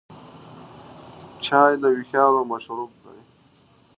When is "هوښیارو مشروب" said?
1.95-2.91